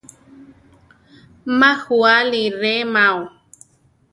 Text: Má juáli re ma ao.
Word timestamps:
Má 1.59 1.69
juáli 1.83 2.43
re 2.61 2.73
ma 2.93 3.03
ao. 3.11 3.19